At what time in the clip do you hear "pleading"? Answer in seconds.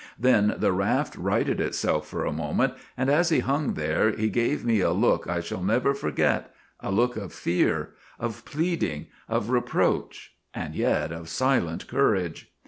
8.43-9.09